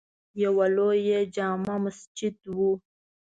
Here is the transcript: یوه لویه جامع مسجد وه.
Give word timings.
یوه 0.43 0.65
لویه 0.75 1.19
جامع 1.35 1.75
مسجد 1.83 2.35
وه. 2.57 2.71